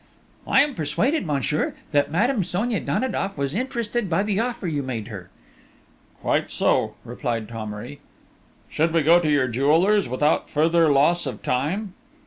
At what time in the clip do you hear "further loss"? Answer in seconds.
10.49-11.27